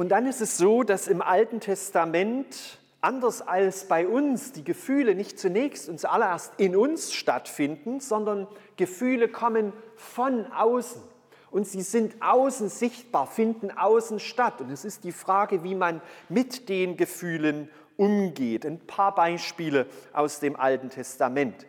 [0.00, 5.16] Und dann ist es so, dass im Alten Testament, anders als bei uns, die Gefühle
[5.16, 11.02] nicht zunächst und zuallererst in uns stattfinden, sondern Gefühle kommen von außen.
[11.50, 14.60] Und sie sind außen sichtbar, finden außen statt.
[14.60, 18.64] Und es ist die Frage, wie man mit den Gefühlen umgeht.
[18.64, 21.66] Ein paar Beispiele aus dem Alten Testament.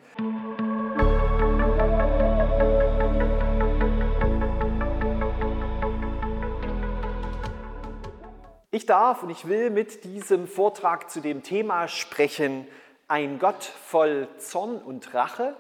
[8.80, 12.66] Ich darf und ich will mit diesem Vortrag zu dem Thema sprechen,
[13.10, 15.54] ein Gott voll Zorn und Rache,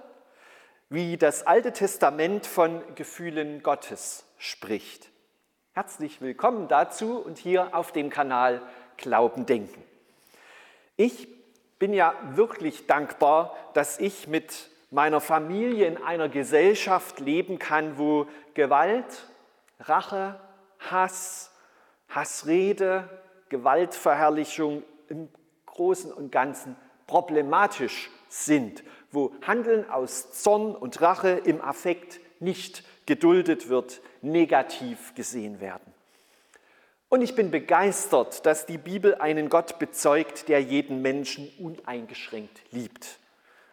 [0.87, 5.09] wie das Alte Testament von Gefühlen Gottes spricht.
[5.73, 8.61] Herzlich willkommen dazu und hier auf dem Kanal
[8.95, 9.83] Glauben Denken.
[10.95, 11.27] Ich
[11.77, 18.27] bin ja wirklich dankbar, dass ich mit meiner Familie in einer Gesellschaft leben kann, wo
[18.53, 19.27] Gewalt,
[19.81, 20.39] Rache,
[20.89, 21.48] Hass,
[22.09, 23.09] Hassrede,
[23.49, 25.29] Gewaltverherrlichung im
[25.65, 26.75] Großen und Ganzen
[27.07, 35.59] problematisch sind, wo Handeln aus Zorn und Rache im Affekt nicht geduldet wird, negativ gesehen
[35.59, 35.93] werden.
[37.09, 43.17] Und ich bin begeistert, dass die Bibel einen Gott bezeugt, der jeden Menschen uneingeschränkt liebt.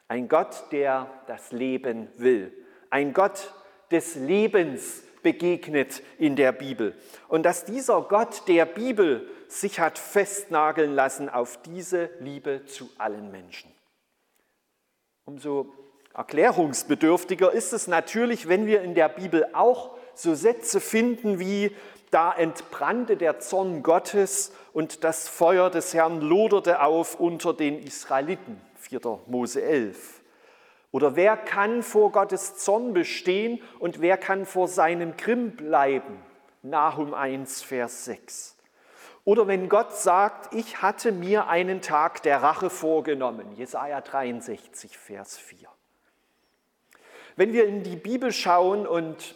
[0.09, 2.51] Ein Gott, der das Leben will.
[2.89, 3.53] Ein Gott
[3.91, 6.95] des Lebens, begegnet in der Bibel.
[7.27, 13.33] Und dass dieser Gott der Bibel sich hat festnageln lassen auf diese Liebe zu allen
[13.33, 13.73] Menschen.
[15.25, 15.67] Umso
[16.15, 21.75] erklärungsbedürftiger ist es natürlich, wenn wir in der Bibel auch so Sätze finden wie
[22.13, 28.61] da entbrannte der Zorn Gottes und das Feuer des Herrn loderte auf unter den Israeliten.
[28.77, 29.01] 4.
[29.27, 30.16] Mose 11.
[30.97, 36.23] Oder wer kann vor Gottes Zorn bestehen und wer kann vor seinem Grimm bleiben?
[36.63, 38.57] Nahum 1, Vers 6.
[39.23, 45.37] Oder wenn Gott sagt, ich hatte mir einen Tag der Rache vorgenommen, Jesaja 63, Vers
[45.37, 45.69] 4.
[47.37, 49.35] Wenn wir in die Bibel schauen und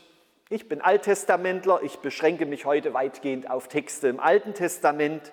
[0.48, 5.30] ich bin Alttestamentler, ich beschränke mich heute weitgehend auf Texte im Alten Testament,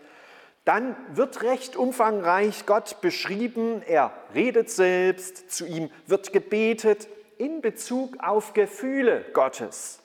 [0.67, 3.81] dann wird recht umfangreich Gott beschrieben.
[3.87, 7.07] Er redet selbst, zu ihm wird gebetet
[7.37, 10.01] in Bezug auf Gefühle Gottes.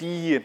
[0.00, 0.40] Die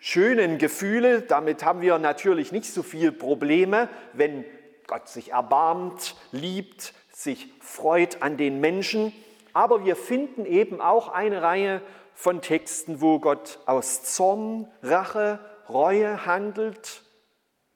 [0.00, 4.44] schönen Gefühle, damit haben wir natürlich nicht so viele Probleme, wenn
[4.88, 9.12] Gott sich erbarmt, liebt, sich freut an den Menschen.
[9.52, 11.80] Aber wir finden eben auch eine Reihe
[12.12, 17.02] von Texten, wo Gott aus Zorn, Rache, Reue handelt,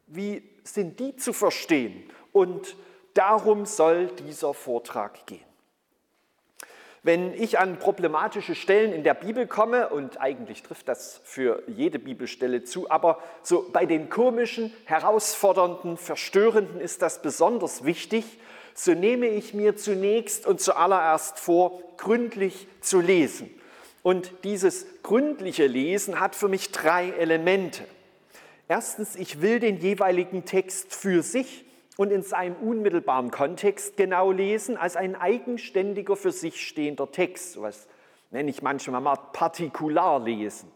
[0.09, 2.11] wie sind die zu verstehen.
[2.33, 2.77] Und
[3.15, 5.45] darum soll dieser Vortrag gehen.
[7.05, 11.99] Wenn ich an problematische Stellen in der Bibel komme, und eigentlich trifft das für jede
[11.99, 18.25] Bibelstelle zu, aber so bei den komischen, herausfordernden, verstörenden ist das besonders wichtig,
[18.73, 23.51] so nehme ich mir zunächst und zuallererst vor, gründlich zu lesen.
[24.03, 27.85] Und dieses gründliche Lesen hat für mich drei Elemente.
[28.69, 31.65] Erstens, ich will den jeweiligen Text für sich
[31.97, 37.61] und in seinem unmittelbaren Kontext genau lesen, als ein eigenständiger für sich stehender Text.
[37.61, 37.87] Was
[38.35, 40.71] nenne ich manchmal mal partikular lesen.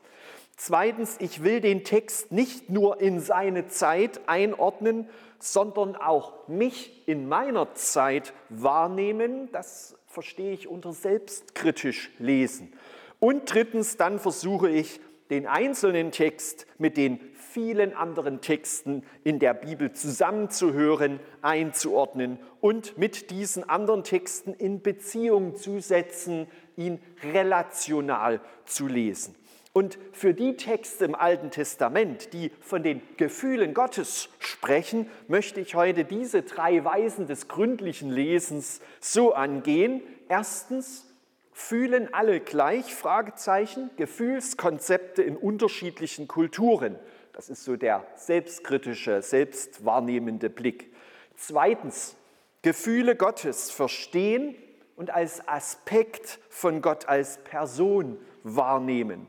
[0.57, 7.29] Zweitens, ich will den Text nicht nur in seine Zeit einordnen, sondern auch mich in
[7.29, 9.51] meiner Zeit wahrnehmen.
[9.53, 12.73] Das verstehe ich unter selbstkritisch lesen.
[13.21, 15.01] Und drittens, dann versuche ich,
[15.31, 17.21] den einzelnen Text mit den
[17.59, 25.57] vielen anderen Texten in der Bibel zusammenzuhören, einzuordnen und mit diesen anderen Texten in Beziehung
[25.57, 29.35] zu setzen, ihn relational zu lesen.
[29.73, 35.75] Und für die Texte im Alten Testament, die von den Gefühlen Gottes sprechen, möchte ich
[35.75, 40.01] heute diese drei Weisen des gründlichen Lesens so angehen.
[40.29, 41.07] Erstens,
[41.53, 42.95] fühlen alle gleich?
[42.95, 43.91] Fragezeichen.
[43.97, 46.95] Gefühlskonzepte in unterschiedlichen Kulturen.
[47.39, 50.93] Das ist so der selbstkritische, selbstwahrnehmende Blick.
[51.37, 52.17] Zweitens,
[52.63, 54.57] Gefühle Gottes verstehen
[54.97, 59.29] und als Aspekt von Gott als Person wahrnehmen.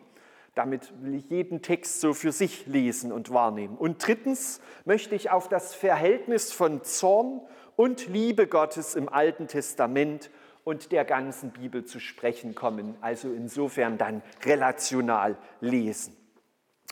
[0.55, 3.77] Damit will ich jeden Text so für sich lesen und wahrnehmen.
[3.77, 7.41] Und drittens möchte ich auf das Verhältnis von Zorn
[7.75, 10.31] und Liebe Gottes im Alten Testament
[10.63, 16.18] und der ganzen Bibel zu sprechen kommen, also insofern dann relational lesen.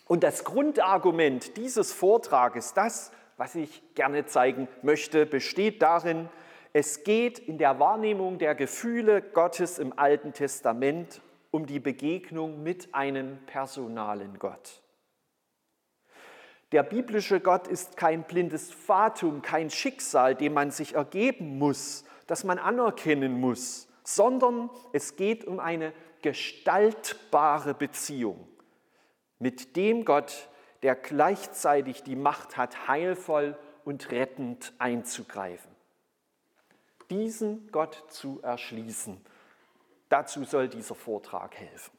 [0.07, 6.30] Und das Grundargument dieses Vortrages, das, was ich gerne zeigen möchte, besteht darin,
[6.74, 11.21] es geht in der Wahrnehmung der Gefühle Gottes im Alten Testament
[11.51, 14.81] um die Begegnung mit einem personalen Gott.
[16.71, 22.44] Der biblische Gott ist kein blindes Fatum, kein Schicksal, dem man sich ergeben muss, das
[22.44, 28.48] man anerkennen muss, sondern es geht um eine gestaltbare Beziehung
[29.39, 30.50] mit dem Gott,
[30.84, 35.72] der gleichzeitig die Macht hat, heilvoll und rettend einzugreifen.
[37.10, 39.19] Diesen Gott zu erschließen,
[40.10, 41.98] dazu soll dieser Vortrag helfen.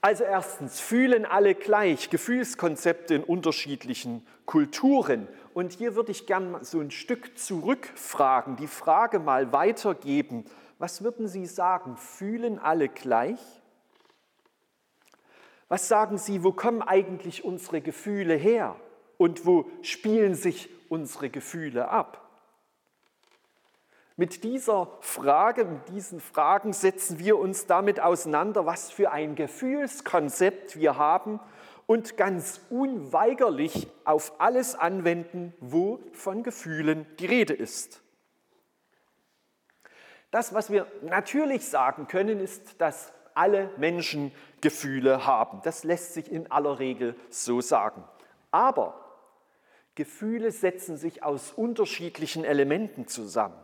[0.00, 5.26] Also erstens, fühlen alle gleich Gefühlskonzepte in unterschiedlichen Kulturen.
[5.54, 10.44] Und hier würde ich gern so ein Stück zurückfragen, die Frage mal weitergeben.
[10.78, 13.40] Was würden Sie sagen, fühlen alle gleich?
[15.68, 18.76] Was sagen Sie, wo kommen eigentlich unsere Gefühle her
[19.18, 22.24] und wo spielen sich unsere Gefühle ab?
[24.16, 30.76] Mit dieser Frage, mit diesen Fragen setzen wir uns damit auseinander, was für ein Gefühlskonzept
[30.76, 31.38] wir haben
[31.86, 38.00] und ganz unweigerlich auf alles anwenden, wo von Gefühlen die Rede ist.
[40.32, 45.60] Das, was wir natürlich sagen können, ist, dass alle Menschen Gefühle haben.
[45.62, 48.04] Das lässt sich in aller Regel so sagen.
[48.50, 49.04] Aber
[49.94, 53.58] Gefühle setzen sich aus unterschiedlichen Elementen zusammen.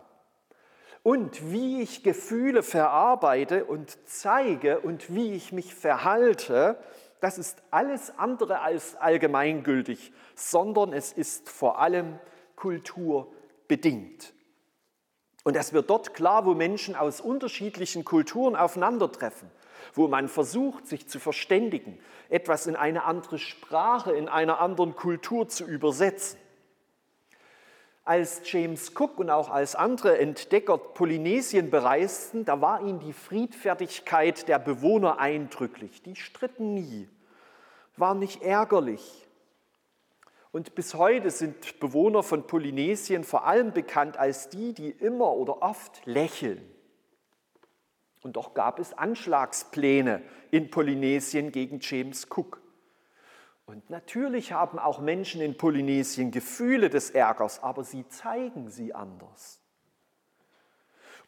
[1.03, 6.79] Und wie ich Gefühle verarbeite und zeige und wie ich mich verhalte,
[7.21, 12.19] das ist alles andere als allgemeingültig, sondern es ist vor allem
[12.57, 14.35] kulturbedingt.
[15.45, 19.51] Und das wird dort klar, wo Menschen aus unterschiedlichen Kulturen aufeinandertreffen,
[19.93, 21.99] wo man versucht, sich zu verständigen,
[22.29, 26.39] etwas in eine andere Sprache, in einer anderen Kultur zu übersetzen.
[28.05, 34.47] Als James Cook und auch als andere Entdecker Polynesien bereisten, da war ihnen die Friedfertigkeit
[34.47, 36.03] der Bewohner eindrücklich.
[36.03, 37.09] Die stritten nie,
[37.97, 39.27] waren nicht ärgerlich.
[40.53, 45.63] Und bis heute sind Bewohner von Polynesien vor allem bekannt als die, die immer oder
[45.63, 46.74] oft lächeln.
[48.25, 52.63] Und doch gab es Anschlagspläne in Polynesien gegen James Cook.
[53.67, 59.61] Und natürlich haben auch Menschen in Polynesien Gefühle des Ärgers, aber sie zeigen sie anders.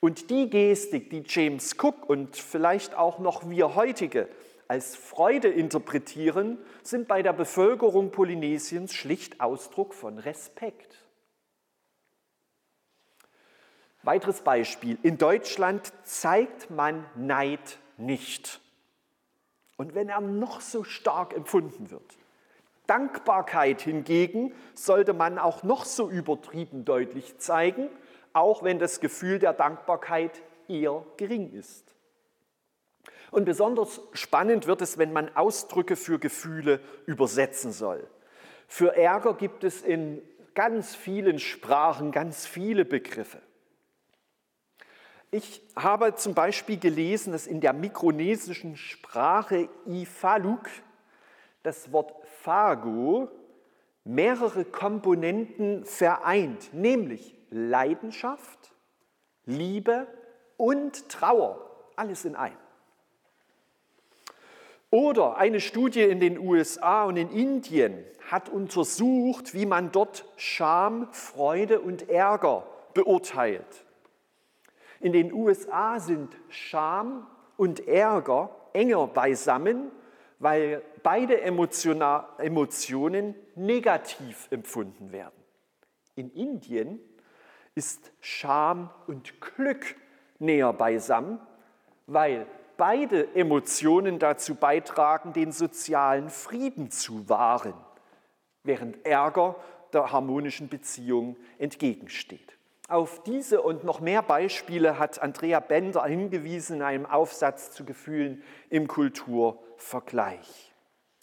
[0.00, 4.31] Und die Gestik, die James Cook und vielleicht auch noch wir heutige
[4.66, 11.06] als Freude interpretieren, sind bei der Bevölkerung Polynesiens schlicht Ausdruck von Respekt.
[14.06, 14.99] Weiteres Beispiel.
[15.03, 18.61] In Deutschland zeigt man Neid nicht.
[19.76, 22.17] Und wenn er noch so stark empfunden wird.
[22.87, 27.91] Dankbarkeit hingegen sollte man auch noch so übertrieben deutlich zeigen,
[28.32, 31.93] auch wenn das Gefühl der Dankbarkeit eher gering ist.
[33.32, 38.08] Und besonders spannend wird es, wenn man Ausdrücke für Gefühle übersetzen soll.
[38.69, 40.23] Für Ärger gibt es in
[40.55, 43.41] ganz vielen Sprachen ganz viele Begriffe.
[45.31, 50.69] Ich habe zum Beispiel gelesen, dass in der mikronesischen Sprache Ifaluk
[51.62, 53.28] das Wort Fago
[54.05, 58.73] mehrere Komponenten vereint, nämlich Leidenschaft,
[59.46, 60.06] Liebe
[60.56, 62.56] und Trauer, alles in einem.
[64.90, 71.08] Oder eine Studie in den USA und in Indien hat untersucht, wie man dort Scham,
[71.12, 73.85] Freude und Ärger beurteilt.
[75.00, 77.26] In den USA sind Scham
[77.56, 79.91] und Ärger enger beisammen
[80.38, 85.34] weil beide Emotionen negativ empfunden werden.
[86.15, 87.00] In Indien
[87.74, 89.96] ist Scham und Glück
[90.38, 91.41] näher beisammen,
[92.06, 97.74] weil beide Emotionen dazu beitragen, den sozialen Frieden zu wahren,
[98.62, 99.56] während Ärger
[99.93, 102.56] der harmonischen Beziehung entgegensteht.
[102.88, 108.44] Auf diese und noch mehr Beispiele hat Andrea Bender hingewiesen in einem Aufsatz zu Gefühlen
[108.70, 110.72] im Kulturvergleich.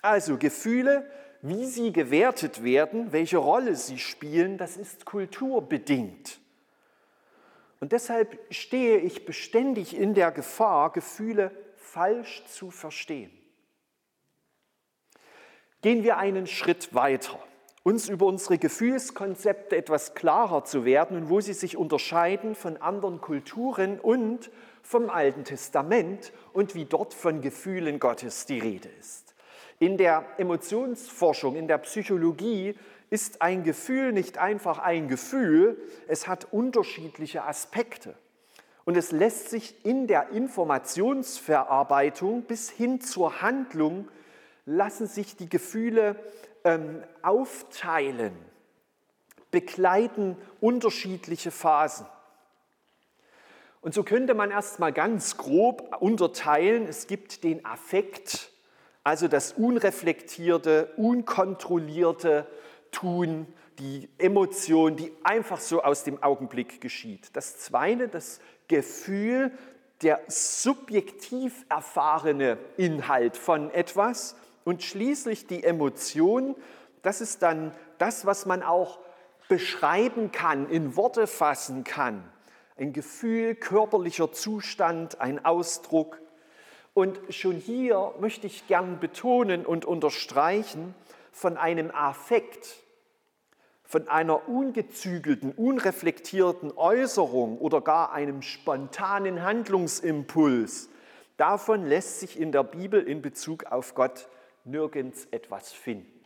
[0.01, 1.09] Also Gefühle,
[1.41, 6.39] wie sie gewertet werden, welche Rolle sie spielen, das ist kulturbedingt.
[7.79, 13.31] Und deshalb stehe ich beständig in der Gefahr, Gefühle falsch zu verstehen.
[15.81, 17.39] Gehen wir einen Schritt weiter
[17.83, 23.19] uns über unsere Gefühlskonzepte etwas klarer zu werden und wo sie sich unterscheiden von anderen
[23.19, 24.49] Kulturen und
[24.81, 29.35] vom Alten Testament und wie dort von Gefühlen Gottes die Rede ist.
[29.79, 32.75] In der Emotionsforschung, in der Psychologie
[33.09, 38.15] ist ein Gefühl nicht einfach ein Gefühl, es hat unterschiedliche Aspekte.
[38.85, 44.07] Und es lässt sich in der Informationsverarbeitung bis hin zur Handlung,
[44.65, 46.15] lassen sich die Gefühle
[46.63, 48.33] ähm, aufteilen,
[49.51, 52.05] begleiten unterschiedliche Phasen.
[53.81, 56.87] Und so könnte man erstmal ganz grob unterteilen.
[56.87, 58.51] Es gibt den Affekt,
[59.03, 62.47] also das unreflektierte, unkontrollierte
[62.91, 63.45] Tun,
[63.79, 67.29] die Emotion, die einfach so aus dem Augenblick geschieht.
[67.33, 68.39] Das zweite, das
[68.69, 69.51] Gefühl,
[70.01, 76.55] der subjektiv erfahrene Inhalt von etwas und schließlich die Emotion,
[77.01, 78.99] das ist dann das, was man auch
[79.47, 82.23] beschreiben kann, in Worte fassen kann
[82.77, 86.19] ein Gefühl, körperlicher Zustand, ein Ausdruck.
[86.93, 90.93] Und schon hier möchte ich gern betonen und unterstreichen,
[91.31, 92.77] von einem Affekt,
[93.83, 100.89] von einer ungezügelten, unreflektierten Äußerung oder gar einem spontanen Handlungsimpuls,
[101.37, 104.27] davon lässt sich in der Bibel in Bezug auf Gott
[104.65, 106.23] nirgends etwas finden.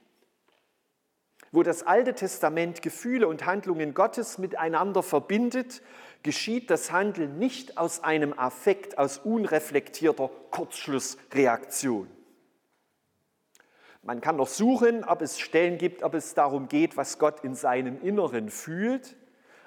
[1.51, 5.81] Wo das Alte Testament Gefühle und Handlungen Gottes miteinander verbindet,
[6.23, 12.09] geschieht das Handeln nicht aus einem Affekt, aus unreflektierter Kurzschlussreaktion.
[14.03, 17.55] Man kann noch suchen, ob es Stellen gibt, ob es darum geht, was Gott in
[17.55, 19.15] seinem Inneren fühlt,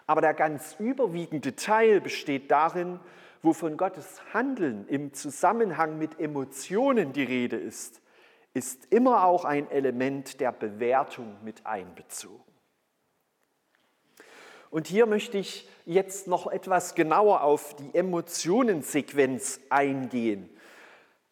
[0.07, 3.01] aber der ganz überwiegende Teil besteht darin,
[3.43, 8.00] wo von Gottes Handeln im Zusammenhang mit Emotionen die Rede ist,
[8.55, 12.43] ist immer auch ein Element der Bewertung mit einbezogen.
[14.71, 20.49] Und hier möchte ich jetzt noch etwas genauer auf die Emotionensequenz eingehen.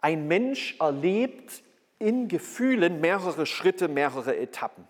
[0.00, 1.62] Ein Mensch erlebt
[1.98, 4.86] in Gefühlen mehrere Schritte, mehrere Etappen.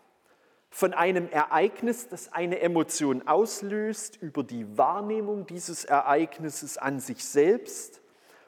[0.71, 8.03] Von einem Ereignis, das eine Emotion auslöst, über die Wahrnehmung dieses Ereignisses an sich selbst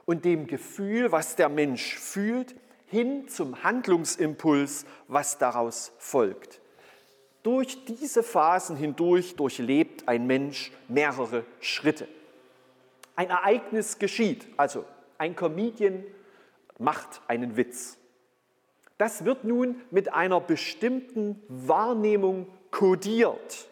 [0.05, 2.55] und dem Gefühl, was der Mensch fühlt,
[2.91, 6.61] hin zum Handlungsimpuls, was daraus folgt.
[7.43, 12.09] Durch diese Phasen hindurch durchlebt ein Mensch mehrere Schritte.
[13.15, 14.85] Ein Ereignis geschieht, also
[15.19, 16.05] ein Comedian
[16.79, 17.97] macht einen Witz.
[18.99, 23.69] Das wird nun mit einer bestimmten Wahrnehmung kodiert.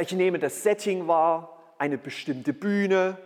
[0.00, 3.18] Ich nehme das Setting wahr, eine bestimmte Bühne,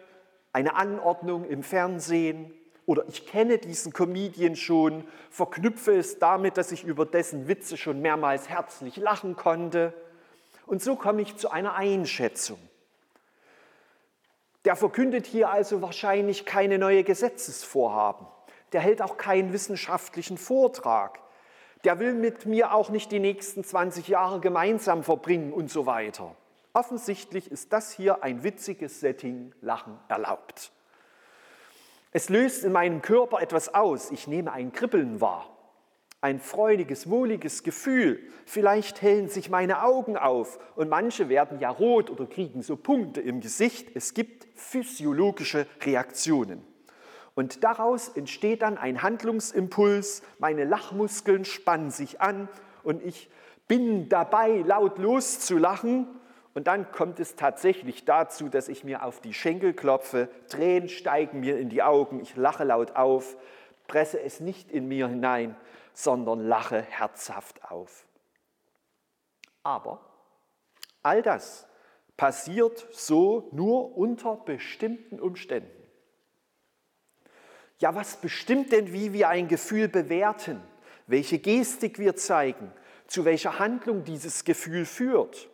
[0.53, 2.53] eine Anordnung im Fernsehen,
[2.87, 8.03] oder ich kenne diesen Comedian schon, verknüpfe es damit, dass ich über dessen Witze schon
[8.03, 9.95] mehrmals herzlich lachen konnte.
[10.67, 12.59] Und so komme ich zu einer Einschätzung.
[14.65, 18.27] Der verkündet hier also wahrscheinlich keine neue Gesetzesvorhaben.
[18.73, 21.21] Der hält auch keinen wissenschaftlichen Vortrag.
[21.85, 26.35] Der will mit mir auch nicht die nächsten 20 Jahre gemeinsam verbringen und so weiter.
[26.73, 30.73] Offensichtlich ist das hier ein witziges Setting, Lachen erlaubt.
[32.17, 34.13] Es löst in meinem Körper etwas aus.
[34.13, 35.51] Ich nehme ein Kribbeln wahr.
[36.21, 38.21] Ein freudiges, wohliges Gefühl.
[38.47, 43.21] Vielleicht hellen sich meine Augen auf und manche werden ja rot oder kriegen so Punkte
[43.21, 43.89] im Gesicht.
[43.97, 46.65] Es gibt physiologische Reaktionen.
[47.35, 50.23] Und daraus entsteht dann ein Handlungsimpuls.
[50.39, 52.49] Meine Lachmuskeln spannen sich an
[52.85, 53.29] und ich
[53.67, 56.07] bin dabei, laut loszulachen
[56.55, 61.41] und dann kommt es tatsächlich dazu, dass ich mir auf die Schenkel klopfe, Tränen steigen
[61.41, 63.37] mir in die Augen, ich lache laut auf,
[63.89, 65.57] presse es nicht in mir hinein,
[65.93, 68.07] sondern lache herzhaft auf.
[69.65, 70.01] Aber
[71.03, 71.67] all das
[72.17, 75.71] passiert so nur unter bestimmten Umständen.
[77.81, 80.63] Ja, was bestimmt denn, wie wir ein Gefühl bewerten,
[81.09, 82.73] welche Gestik wir zeigen,
[83.09, 85.49] zu welcher Handlung dieses Gefühl führt?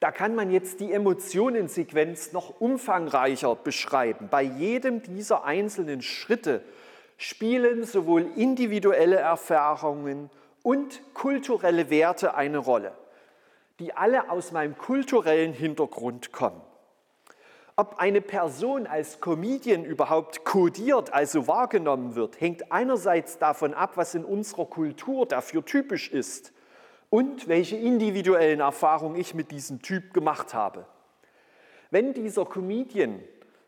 [0.00, 4.28] Da kann man jetzt die Emotionensequenz noch umfangreicher beschreiben.
[4.30, 6.62] Bei jedem dieser einzelnen Schritte
[7.16, 10.30] spielen sowohl individuelle Erfahrungen
[10.62, 12.92] und kulturelle Werte eine Rolle,
[13.78, 16.60] die alle aus meinem kulturellen Hintergrund kommen.
[17.76, 24.14] Ob eine Person als Comedian überhaupt kodiert, also wahrgenommen wird, hängt einerseits davon ab, was
[24.14, 26.52] in unserer Kultur dafür typisch ist
[27.10, 30.86] und welche individuellen Erfahrungen ich mit diesem Typ gemacht habe.
[31.90, 33.22] Wenn dieser Comedian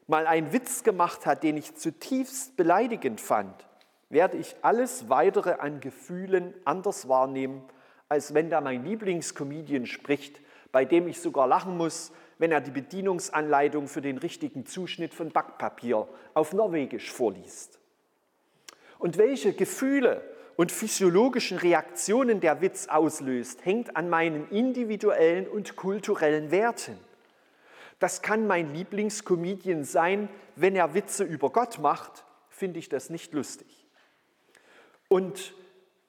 [0.07, 3.67] mal einen Witz gemacht hat, den ich zutiefst beleidigend fand,
[4.11, 7.63] werde ich alles weitere an Gefühlen anders wahrnehmen,
[8.09, 10.41] als wenn da mein Lieblingscomedian spricht,
[10.73, 15.31] bei dem ich sogar lachen muss, wenn er die Bedienungsanleitung für den richtigen Zuschnitt von
[15.31, 17.79] Backpapier auf Norwegisch vorliest.
[18.99, 20.23] Und welche Gefühle
[20.59, 26.99] und physiologischen Reaktionen der Witz auslöst, hängt an meinen individuellen und kulturellen Werten.
[28.01, 33.33] Das kann mein Lieblingscomedian sein, wenn er Witze über Gott macht, finde ich das nicht
[33.35, 33.87] lustig.
[35.07, 35.55] Und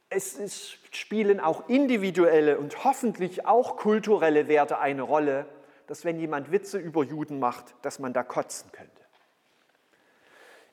[0.09, 5.45] es ist, spielen auch individuelle und hoffentlich auch kulturelle Werte eine Rolle,
[5.85, 8.88] dass wenn jemand Witze über Juden macht, dass man da kotzen könnte.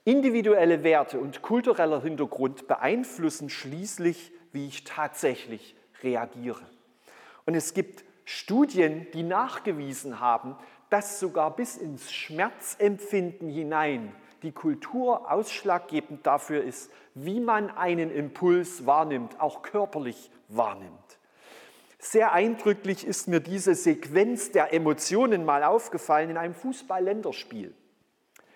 [0.06, 6.62] Individuelle Werte und kultureller Hintergrund beeinflussen schließlich, wie ich tatsächlich reagiere.
[7.44, 10.54] Und es gibt Studien, die nachgewiesen haben,
[10.90, 18.86] dass sogar bis ins Schmerzempfinden hinein die Kultur ausschlaggebend dafür ist, wie man einen Impuls
[18.86, 21.18] wahrnimmt, auch körperlich wahrnimmt.
[21.98, 27.74] Sehr eindrücklich ist mir diese Sequenz der Emotionen mal aufgefallen in einem Fußball-Länderspiel,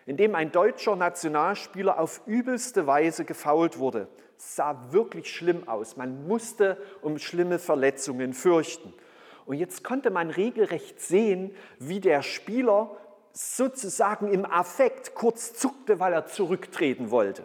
[0.06, 4.08] in dem ein deutscher Nationalspieler auf übelste Weise gefault wurde.
[4.38, 5.96] Es sah wirklich schlimm aus.
[5.96, 8.94] Man musste um schlimme Verletzungen fürchten.
[9.44, 12.96] Und jetzt konnte man regelrecht sehen, wie der Spieler
[13.32, 17.44] sozusagen im Affekt kurz zuckte, weil er zurücktreten wollte.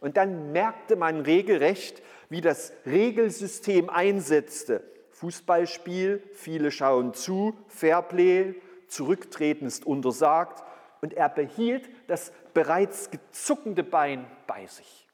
[0.00, 4.82] Und dann merkte man regelrecht, wie das Regelsystem einsetzte.
[5.12, 8.54] Fußballspiel, viele schauen zu, Fairplay,
[8.88, 10.65] zurücktreten ist untersagt
[11.00, 15.06] und er behielt das bereits gezuckende Bein bei sich.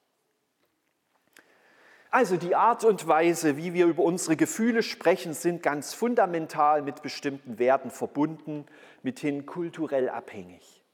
[2.10, 7.00] Also die Art und Weise, wie wir über unsere Gefühle sprechen, sind ganz fundamental mit
[7.00, 8.66] bestimmten Werten verbunden,
[9.02, 10.84] mithin kulturell abhängig.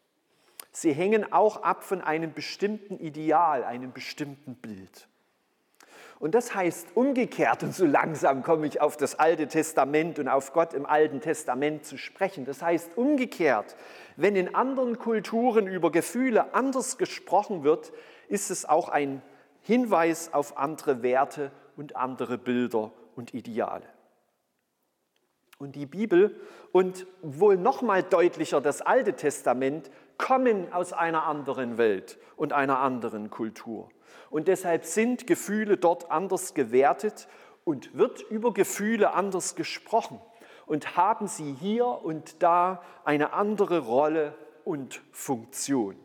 [0.70, 5.08] Sie hängen auch ab von einem bestimmten Ideal, einem bestimmten Bild.
[6.18, 10.52] Und das heißt umgekehrt, und so langsam komme ich auf das Alte Testament und auf
[10.52, 12.44] Gott im Alten Testament zu sprechen.
[12.44, 13.76] Das heißt umgekehrt,
[14.16, 17.92] wenn in anderen Kulturen über Gefühle anders gesprochen wird,
[18.28, 19.22] ist es auch ein
[19.60, 23.86] Hinweis auf andere Werte und andere Bilder und Ideale.
[25.58, 26.34] Und die Bibel
[26.72, 32.80] und wohl noch mal deutlicher das Alte Testament kommen aus einer anderen Welt und einer
[32.80, 33.88] anderen Kultur.
[34.30, 37.28] Und deshalb sind Gefühle dort anders gewertet
[37.64, 40.20] und wird über Gefühle anders gesprochen
[40.66, 45.96] und haben sie hier und da eine andere Rolle und Funktion.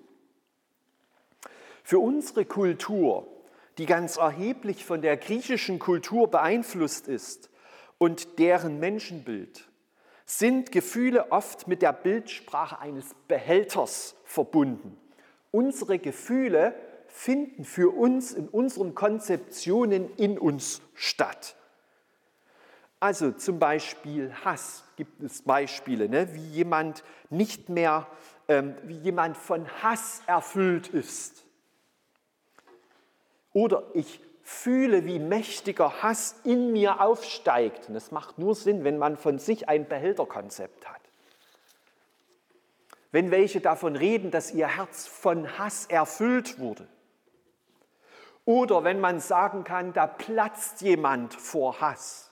[1.84, 3.28] Für unsere Kultur
[3.78, 7.50] die ganz erheblich von der griechischen Kultur beeinflusst ist
[7.98, 9.68] und deren Menschenbild,
[10.26, 14.98] sind Gefühle oft mit der Bildsprache eines Behälters verbunden.
[15.52, 16.76] Unsere Gefühle
[17.08, 21.56] finden für uns in unseren Konzeptionen in uns statt.
[23.00, 28.08] Also zum Beispiel Hass gibt es Beispiele, ne, wie jemand nicht mehr,
[28.48, 31.44] ähm, wie jemand von Hass erfüllt ist.
[33.52, 37.88] Oder ich fühle, wie mächtiger Hass in mir aufsteigt.
[37.88, 41.00] Und das macht nur Sinn, wenn man von sich ein Behälterkonzept hat.
[43.12, 46.88] Wenn welche davon reden, dass ihr Herz von Hass erfüllt wurde.
[48.46, 52.32] Oder wenn man sagen kann, da platzt jemand vor Hass.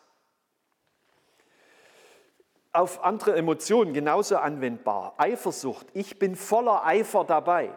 [2.73, 5.13] Auf andere Emotionen genauso anwendbar.
[5.17, 5.87] Eifersucht.
[5.93, 7.71] Ich bin voller Eifer dabei.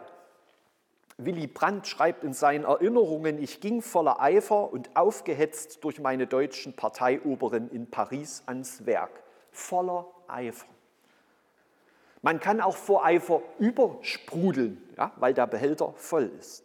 [1.17, 6.75] Willy Brandt schreibt in seinen Erinnerungen, ich ging voller Eifer und aufgehetzt durch meine deutschen
[6.75, 9.23] Parteioberen in Paris ans Werk.
[9.51, 10.67] Voller Eifer.
[12.21, 16.63] Man kann auch vor Eifer übersprudeln, ja, weil der Behälter voll ist.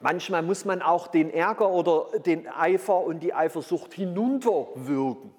[0.00, 5.34] Manchmal muss man auch den Ärger oder den Eifer und die Eifersucht hinunterwürgen.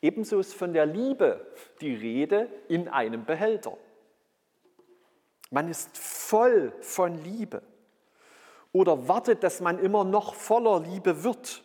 [0.00, 1.44] Ebenso ist von der Liebe
[1.80, 3.76] die Rede in einem Behälter.
[5.50, 7.62] Man ist voll von Liebe
[8.72, 11.64] oder wartet, dass man immer noch voller Liebe wird.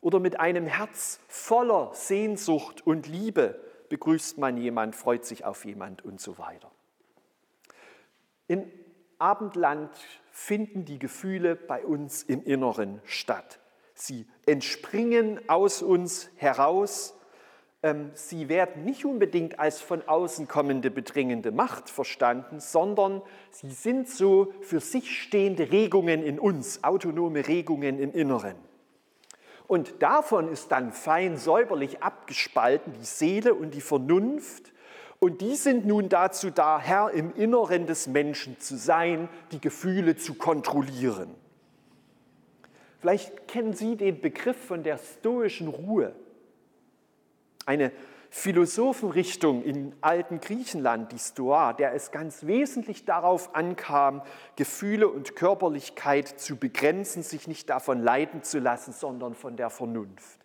[0.00, 6.04] Oder mit einem Herz voller Sehnsucht und Liebe begrüßt man jemand, freut sich auf jemand
[6.04, 6.70] und so weiter.
[8.48, 8.70] Im
[9.18, 9.90] Abendland
[10.30, 13.58] finden die Gefühle bei uns im Inneren statt.
[13.94, 17.15] Sie entspringen aus uns heraus
[18.14, 24.52] sie werden nicht unbedingt als von außen kommende bedrängende Macht verstanden, sondern sie sind so
[24.62, 28.56] für sich stehende Regungen in uns, autonome Regungen im Inneren.
[29.68, 34.72] Und davon ist dann fein säuberlich abgespalten die Seele und die Vernunft.
[35.18, 40.16] Und die sind nun dazu da, Herr im Inneren des Menschen zu sein, die Gefühle
[40.16, 41.34] zu kontrollieren.
[43.00, 46.14] Vielleicht kennen Sie den Begriff von der stoischen Ruhe
[47.66, 47.92] eine
[48.30, 54.22] Philosophenrichtung in alten Griechenland, die Stoa, der es ganz wesentlich darauf ankam,
[54.56, 60.38] Gefühle und Körperlichkeit zu begrenzen, sich nicht davon leiten zu lassen, sondern von der Vernunft.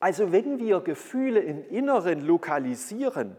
[0.00, 3.36] Also wenn wir Gefühle im Inneren lokalisieren,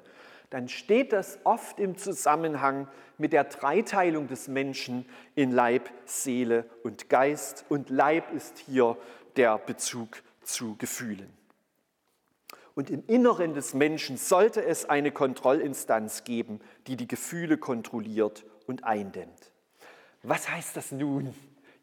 [0.49, 7.09] dann steht das oft im Zusammenhang mit der Dreiteilung des Menschen in Leib, Seele und
[7.09, 7.65] Geist.
[7.69, 8.97] Und Leib ist hier
[9.35, 11.44] der Bezug zu Gefühlen.
[12.75, 18.83] Und im Inneren des Menschen sollte es eine Kontrollinstanz geben, die die Gefühle kontrolliert und
[18.83, 19.51] eindämmt.
[20.23, 21.33] Was heißt das nun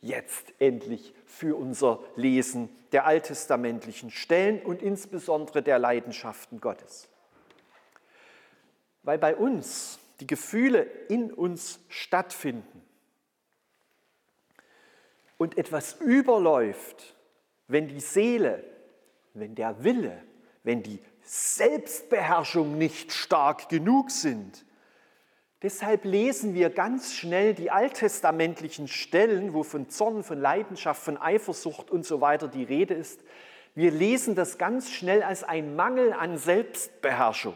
[0.02, 7.08] jetzt endlich für unser Lesen der alttestamentlichen Stellen und insbesondere der Leidenschaften Gottes?
[9.02, 12.82] Weil bei uns die Gefühle in uns stattfinden
[15.38, 17.16] und etwas überläuft,
[17.66, 18.62] wenn die Seele,
[19.32, 20.22] wenn der Wille,
[20.64, 24.64] wenn die Selbstbeherrschung nicht stark genug sind.
[25.62, 31.90] Deshalb lesen wir ganz schnell die alttestamentlichen Stellen, wo von Zorn, von Leidenschaft, von Eifersucht
[31.90, 33.20] und so weiter die Rede ist.
[33.74, 37.54] Wir lesen das ganz schnell als ein Mangel an Selbstbeherrschung.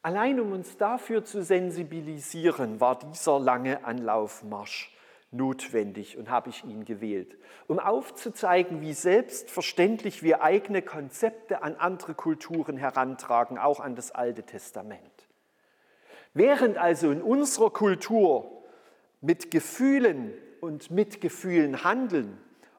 [0.00, 4.93] Allein um uns dafür zu sensibilisieren, war dieser lange Anlaufmarsch
[5.34, 12.14] notwendig und habe ich ihn gewählt, um aufzuzeigen, wie selbstverständlich wir eigene Konzepte an andere
[12.14, 15.00] Kulturen herantragen, auch an das Alte Testament.
[16.32, 18.64] Während also in unserer Kultur
[19.20, 22.38] mit Gefühlen und mit Gefühlen handeln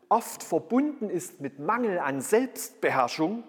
[0.09, 3.43] oft verbunden ist mit Mangel an Selbstbeherrschung,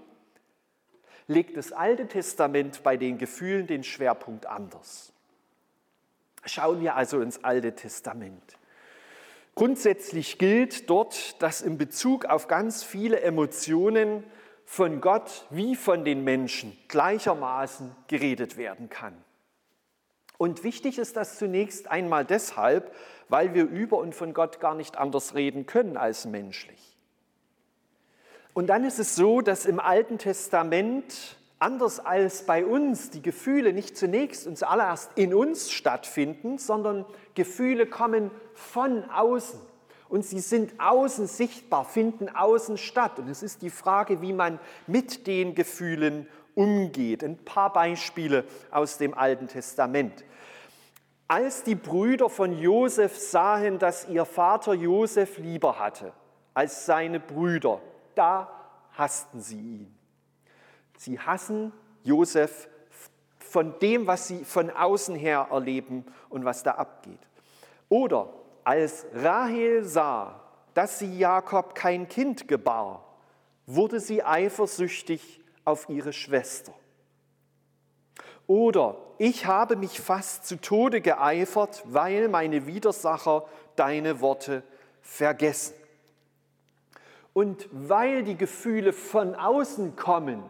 [1.27, 5.13] legt das Alte Testament bei den Gefühlen den Schwerpunkt anders.
[6.45, 8.57] Schauen wir also ins Alte Testament.
[9.57, 14.23] Grundsätzlich gilt dort, dass in Bezug auf ganz viele Emotionen
[14.67, 19.15] von Gott wie von den Menschen gleichermaßen geredet werden kann.
[20.37, 22.95] Und wichtig ist das zunächst einmal deshalb,
[23.31, 26.99] weil wir über und von Gott gar nicht anders reden können als menschlich.
[28.53, 33.73] Und dann ist es so, dass im Alten Testament anders als bei uns die Gefühle
[33.73, 39.61] nicht zunächst und zuallererst in uns stattfinden, sondern Gefühle kommen von außen
[40.09, 43.21] und sie sind außen sichtbar, finden außen statt.
[43.21, 47.23] Und es ist die Frage, wie man mit den Gefühlen umgeht.
[47.23, 50.25] Ein paar Beispiele aus dem Alten Testament.
[51.29, 56.13] Als die Brüder von Josef sahen, dass ihr Vater Josef lieber hatte
[56.57, 57.83] als seine Brüder,
[58.15, 58.51] da
[58.93, 59.99] hassten sie ihn.
[60.97, 61.71] Sie hassen
[62.03, 62.69] Josef
[63.51, 67.21] von dem, was sie von außen her erleben und was da abgeht.
[67.89, 68.29] Oder
[68.65, 70.41] als Rahel sah,
[70.75, 73.05] dass sie Jakob kein Kind gebar,
[73.67, 76.73] wurde sie eifersüchtig auf ihre Schwester.
[78.47, 84.63] Oder ich habe mich fast zu Tode geeifert, weil meine Widersacher deine Worte
[85.01, 85.75] vergessen.
[87.33, 90.43] Und weil die Gefühle von außen kommen,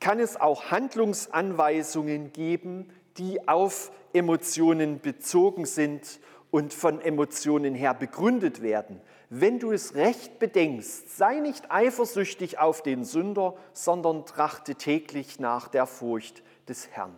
[0.00, 8.62] kann es auch Handlungsanweisungen geben, die auf Emotionen bezogen sind und von Emotionen her begründet
[8.62, 9.00] werden.
[9.28, 15.68] Wenn du es recht bedenkst, sei nicht eifersüchtig auf den Sünder, sondern trachte täglich nach
[15.68, 17.14] der Furcht des Herrn.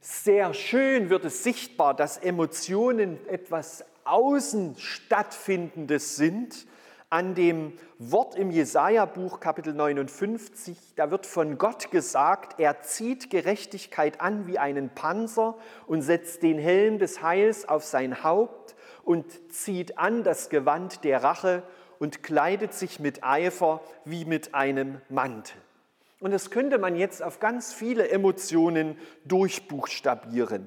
[0.00, 6.66] Sehr schön wird es sichtbar, dass Emotionen etwas außen stattfindendes sind,
[7.14, 10.76] an dem Wort im Jesaja-Buch, Kapitel 59.
[10.96, 16.58] Da wird von Gott gesagt, er zieht Gerechtigkeit an wie einen Panzer und setzt den
[16.58, 18.74] Helm des Heils auf sein Haupt
[19.04, 21.62] und zieht an das Gewand der Rache
[22.00, 25.54] und kleidet sich mit Eifer wie mit einem Mantel.
[26.18, 30.66] Und das könnte man jetzt auf ganz viele Emotionen durchbuchstabieren.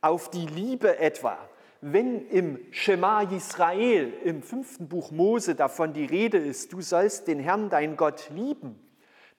[0.00, 1.38] Auf die Liebe etwa,
[1.80, 7.38] wenn im Shema Israel, im fünften Buch Mose davon die Rede ist, du sollst den
[7.38, 8.78] Herrn, dein Gott, lieben,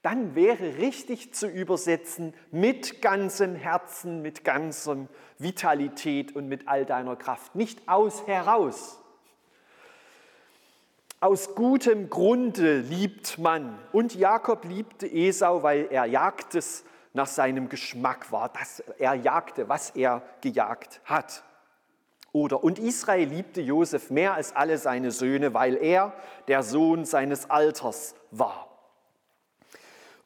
[0.01, 7.17] dann wäre richtig zu übersetzen mit ganzem Herzen, mit ganzem Vitalität und mit all deiner
[7.17, 8.99] Kraft, nicht aus heraus.
[11.19, 13.77] Aus gutem Grunde liebt man.
[13.91, 19.89] Und Jakob liebte Esau, weil er Jagdes nach seinem Geschmack war, dass er jagte, was
[19.89, 21.43] er gejagt hat.
[22.39, 26.13] Oder und Israel liebte Josef mehr als alle seine Söhne, weil er
[26.47, 28.69] der Sohn seines Alters war.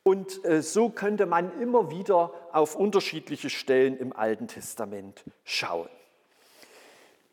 [0.04, 5.90] Und äh, so könnte man immer wieder auf unterschiedliche Stellen im Alten Testament schauen.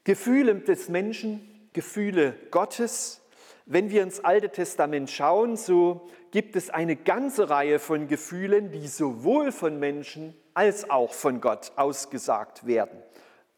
[0.05, 3.21] Gefühle des Menschen, Gefühle Gottes.
[3.67, 8.89] Wenn wir ins Alte Testament schauen, so gibt es eine ganze Reihe von Gefühlen, die
[8.89, 12.99] sowohl von Menschen als auch von Gott ausgesagt werden.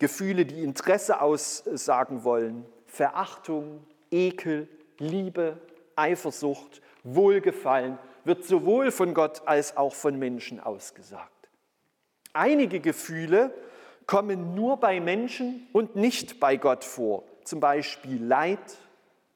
[0.02, 4.66] Gefühle, die Interesse aussagen wollen, Verachtung, Ekel,
[4.98, 5.60] Liebe,
[5.94, 11.48] Eifersucht, Wohlgefallen, wird sowohl von Gott als auch von Menschen ausgesagt.
[12.32, 13.54] Einige Gefühle
[14.06, 18.76] kommen nur bei Menschen und nicht bei Gott vor, zum Beispiel Leid,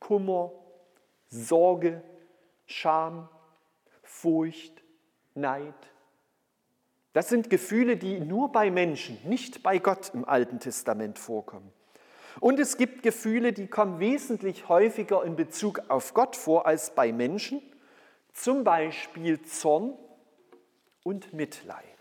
[0.01, 0.51] Kummer,
[1.29, 2.03] Sorge,
[2.67, 3.29] Scham,
[4.03, 4.83] Furcht,
[5.37, 5.75] Neid.
[7.17, 11.73] Das sind Gefühle, die nur bei Menschen, nicht bei Gott im Alten Testament vorkommen.
[12.41, 17.15] Und es gibt Gefühle, die kommen wesentlich häufiger in Bezug auf Gott vor als bei
[17.15, 17.63] Menschen,
[18.35, 19.95] zum Beispiel Zorn
[21.05, 21.96] und Mitleid.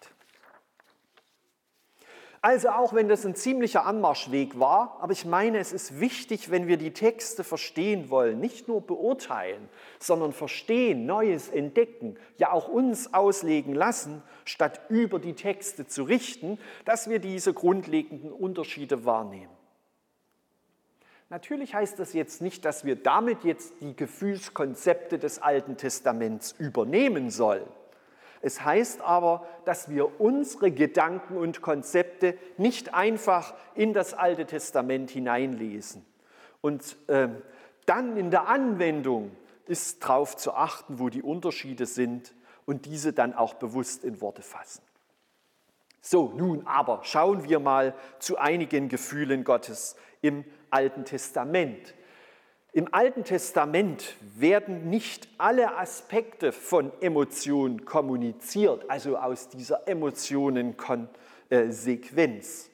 [2.45, 6.67] Also auch wenn das ein ziemlicher Anmarschweg war, aber ich meine, es ist wichtig, wenn
[6.67, 13.15] wir die Texte verstehen wollen, nicht nur beurteilen, sondern verstehen, Neues entdecken, ja auch uns
[13.15, 19.49] auslegen lassen, statt über die Texte zu richten, dass wir diese grundlegenden Unterschiede wahrnehmen.
[21.29, 27.31] Natürlich heißt das jetzt nicht, dass wir damit jetzt die Gefühlskonzepte des Alten Testaments übernehmen
[27.31, 27.65] sollen.
[28.45, 35.09] Es heißt aber, dass wir unsere Gedanken und Konzepte nicht einfach in das Alte Testament
[35.09, 36.05] hineinlesen.
[36.61, 37.29] Und äh,
[37.87, 39.31] dann in der Anwendung
[39.65, 42.35] ist darauf zu achten, wo die Unterschiede sind
[42.67, 44.83] und diese dann auch bewusst in Worte fassen.
[45.99, 51.95] So, nun aber schauen wir mal zu einigen Gefühlen Gottes im Alten Testament.
[52.75, 62.69] Im Alten Testament werden nicht alle Aspekte von Emotionen kommuniziert, also aus dieser Emotionensequenz,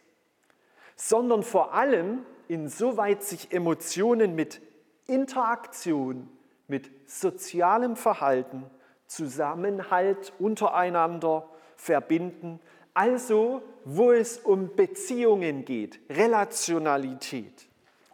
[0.96, 4.60] sondern vor allem insoweit sich Emotionen mit
[5.06, 6.28] Interaktion,
[6.68, 8.66] mit sozialem Verhalten,
[9.06, 12.60] Zusammenhalt untereinander verbinden,
[12.96, 17.68] also wo es um Beziehungen geht, Relationalität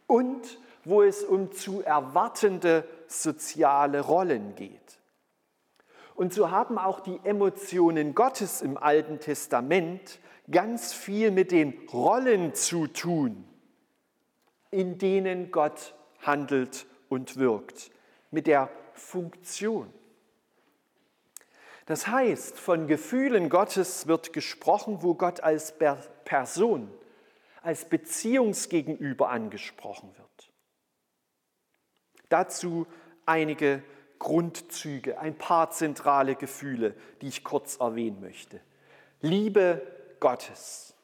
[0.06, 5.00] und wo es um zu erwartende soziale Rollen geht.
[6.16, 10.20] Und so haben auch die Emotionen Gottes im Alten Testament
[10.50, 13.46] ganz viel mit den Rollen zu tun,
[14.72, 17.92] in denen Gott handelt und wirkt,
[18.32, 19.94] mit der Funktion.
[21.86, 25.74] Das heißt, von Gefühlen Gottes wird gesprochen, wo Gott als
[26.24, 26.90] Person,
[27.62, 30.27] als Beziehungsgegenüber angesprochen wird.
[32.30, 32.88] Dazu
[33.26, 33.84] einige
[34.20, 38.60] Grundzüge, ein paar zentrale Gefühle, die ich kurz erwähnen möchte.
[39.22, 39.82] Liebe
[40.20, 40.96] Gottes.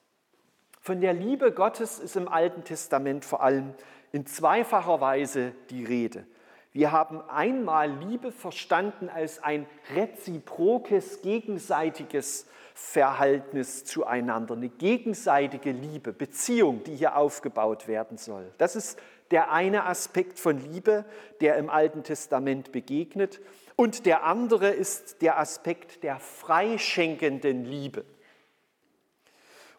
[0.82, 3.74] Von der Liebe Gottes ist im Alten Testament vor allem
[4.12, 6.26] in zweifacher Weise die Rede.
[6.74, 16.84] Wir haben einmal Liebe verstanden als ein reziprokes, gegenseitiges Verhältnis zueinander, eine gegenseitige Liebe, Beziehung,
[16.84, 18.52] die hier aufgebaut werden soll.
[18.58, 19.00] Das ist
[19.32, 21.06] der eine Aspekt von Liebe,
[21.42, 23.42] der im Alten Testament begegnet.
[23.76, 28.06] Und der andere ist der Aspekt der freischenkenden Liebe.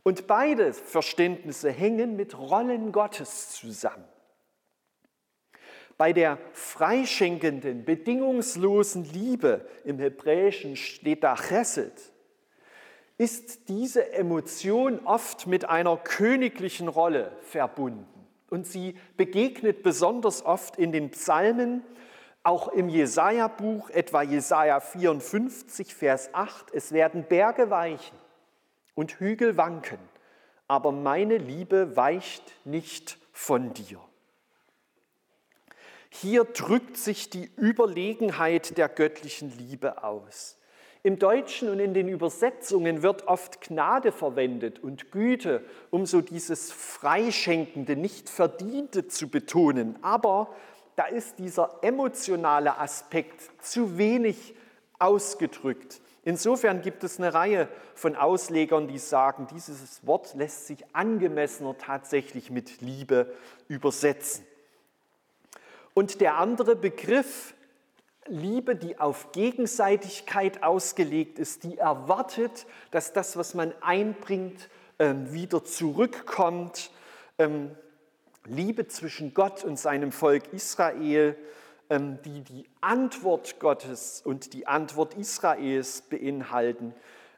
[0.03, 4.05] Und beide Verständnisse hängen mit Rollen Gottes zusammen.
[5.97, 12.13] Bei der freischenkenden, bedingungslosen Liebe, im Hebräischen steht da Chesed,
[13.17, 18.14] ist diese Emotion oft mit einer königlichen Rolle verbunden.
[18.55, 21.83] Und sie begegnet besonders oft in den Psalmen,
[22.45, 26.73] auch im Jesaja-Buch, etwa Jesaja 54, Vers 8.
[26.73, 28.17] Es werden Berge weichen
[28.95, 29.99] und Hügel wanken,
[30.69, 33.99] aber meine Liebe weicht nicht von dir.
[36.11, 40.61] Hier drückt sich die Überlegenheit der göttlichen Liebe aus.
[41.07, 46.73] Im Deutschen und in den Übersetzungen wird oft Gnade verwendet und Güte, um so dieses
[46.73, 49.97] Freischenkende, nicht Verdiente zu betonen.
[50.01, 50.49] Aber
[50.97, 54.55] da ist dieser emotionale Aspekt zu wenig
[54.99, 56.01] ausgedrückt.
[56.25, 62.51] Insofern gibt es eine Reihe von Auslegern, die sagen, dieses Wort lässt sich angemessener tatsächlich
[62.51, 63.31] mit Liebe
[63.69, 64.47] übersetzen.
[65.93, 67.53] Und der andere Begriff,
[68.27, 75.65] Liebe, die auf Gegenseitigkeit ausgelegt ist, die erwartet, dass das, was man einbringt, ähm, wieder
[75.65, 76.91] zurückkommt.
[77.39, 77.71] Ähm,
[78.47, 81.37] Liebe zwischen Gott und seinem Volk Israel,
[81.91, 86.95] ähm, die die Antwort Gottes und die Antwort Israels beinhalten.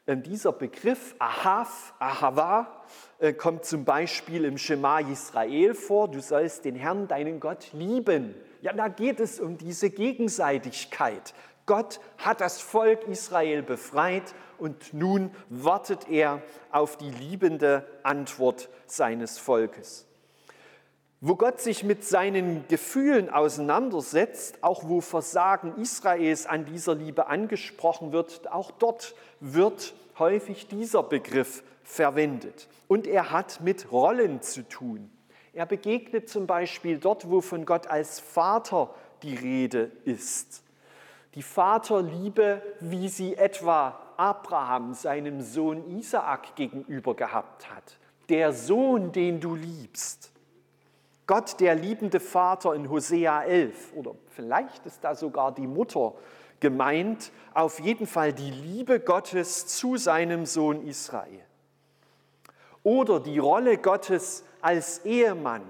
[0.07, 2.83] Dieser Begriff Ahav, Ahava,
[3.19, 6.07] äh, kommt zum Beispiel im Shema Israel vor.
[6.07, 11.33] Du sollst den Herrn, deinen Gott, lieben ja, da geht es um diese Gegenseitigkeit.
[11.65, 16.41] Gott hat das Volk Israel befreit und nun wartet er
[16.71, 20.07] auf die liebende Antwort seines Volkes.
[21.19, 28.11] Wo Gott sich mit seinen Gefühlen auseinandersetzt, auch wo Versagen Israels an dieser Liebe angesprochen
[28.11, 32.67] wird, auch dort wird häufig dieser Begriff verwendet.
[32.87, 35.09] Und er hat mit Rollen zu tun.
[35.53, 40.63] Er begegnet zum Beispiel dort, wo von Gott als Vater die Rede ist.
[41.33, 47.97] Die Vaterliebe, wie sie etwa Abraham seinem Sohn Isaak gegenüber gehabt hat.
[48.29, 50.31] Der Sohn, den du liebst.
[51.27, 56.13] Gott, der liebende Vater in Hosea 11 oder vielleicht ist da sogar die Mutter
[56.61, 61.43] gemeint, auf jeden Fall die Liebe Gottes zu seinem Sohn Israel.
[62.81, 65.63] Oder die Rolle Gottes als Ehemann,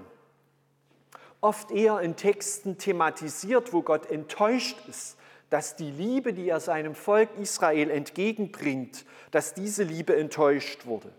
[1.40, 5.16] oft eher in Texten thematisiert, wo Gott enttäuscht ist,
[5.50, 11.10] dass die Liebe, die er seinem Volk Israel entgegenbringt, dass diese Liebe enttäuscht wurde.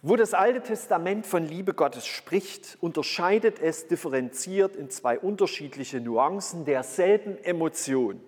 [0.00, 6.64] Wo das Alte Testament von Liebe Gottes spricht, unterscheidet es differenziert in zwei unterschiedliche Nuancen
[6.64, 8.20] derselben Emotion.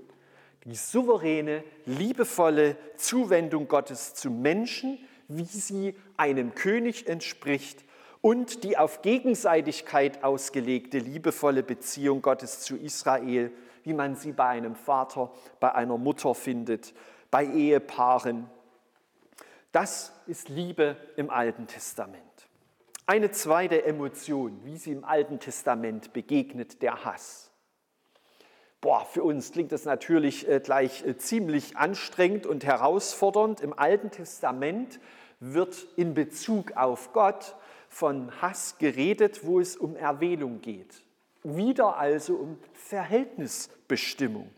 [0.64, 7.84] Die souveräne, liebevolle Zuwendung Gottes zum Menschen, wie sie einem König entspricht,
[8.20, 13.52] und die auf Gegenseitigkeit ausgelegte, liebevolle Beziehung Gottes zu Israel,
[13.84, 15.30] wie man sie bei einem Vater,
[15.60, 16.92] bei einer Mutter findet,
[17.30, 18.50] bei Ehepaaren,
[19.72, 22.22] das ist Liebe im Alten Testament.
[23.06, 27.50] Eine zweite Emotion, wie sie im Alten Testament begegnet, der Hass.
[28.80, 33.60] Boah, für uns klingt das natürlich äh, gleich äh, ziemlich anstrengend und herausfordernd.
[33.60, 35.00] Im Alten Testament
[35.38, 37.56] wird in Bezug auf Gott
[37.88, 41.02] von Hass geredet, wo es um Erwählung geht.
[41.42, 44.50] Wieder also um Verhältnisbestimmung.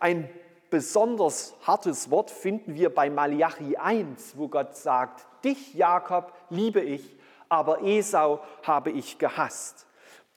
[0.00, 0.28] Ein
[0.72, 7.14] besonders hartes Wort finden wir bei Malachi 1, wo Gott sagt, dich Jakob liebe ich,
[7.50, 9.86] aber Esau habe ich gehasst.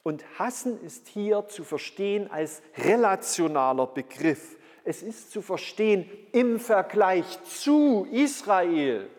[0.03, 4.57] Und hassen ist hier zu verstehen als relationaler Begriff.
[4.83, 9.09] Es ist zu verstehen im Vergleich zu Israel.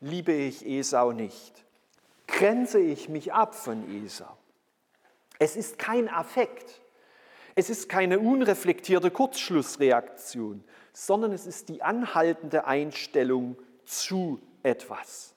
[0.00, 1.64] Liebe ich Esau nicht?
[2.26, 4.36] Grenze ich mich ab von Esau?
[5.38, 6.80] Es ist kein Affekt.
[7.60, 15.34] Es ist keine unreflektierte Kurzschlussreaktion, sondern es ist die anhaltende Einstellung zu etwas.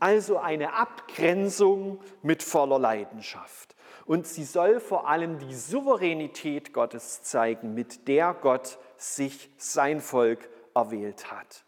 [0.00, 3.76] Also eine Abgrenzung mit voller Leidenschaft.
[4.04, 10.48] Und sie soll vor allem die Souveränität Gottes zeigen, mit der Gott sich sein Volk
[10.74, 11.62] erwählt hat.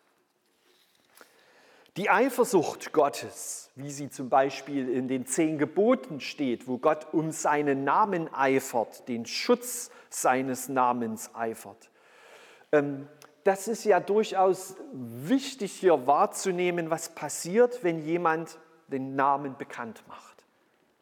[1.99, 7.33] Die Eifersucht Gottes, wie sie zum Beispiel in den zehn Geboten steht, wo Gott um
[7.33, 11.91] seinen Namen eifert, den Schutz seines Namens eifert.
[12.73, 13.09] Ähm,
[13.45, 20.47] das ist ja durchaus wichtig hier wahrzunehmen, was passiert, wenn jemand den Namen bekannt macht.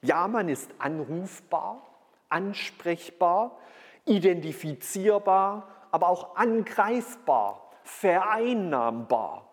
[0.02, 1.82] Ja, man ist anrufbar,
[2.30, 3.58] ansprechbar,
[4.06, 9.49] identifizierbar, aber auch angreifbar, vereinnahmbar.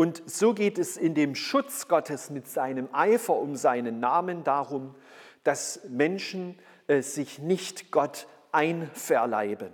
[0.00, 4.94] Und so geht es in dem Schutz Gottes mit seinem Eifer um seinen Namen darum,
[5.44, 9.70] dass Menschen äh, sich nicht Gott einverleiben.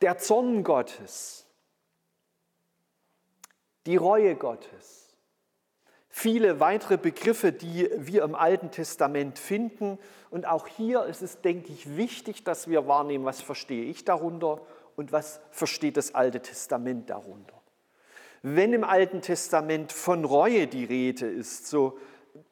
[0.00, 1.44] Der Zorn Gottes,
[3.84, 5.08] die Reue Gottes,
[6.08, 9.98] viele weitere Begriffe, die wir im Alten Testament finden.
[10.30, 14.60] Und auch hier ist es, denke ich, wichtig, dass wir wahrnehmen, was verstehe ich darunter
[14.96, 17.60] und was versteht das Alte Testament darunter.
[18.42, 21.98] Wenn im Alten Testament von Reue die Rede ist, so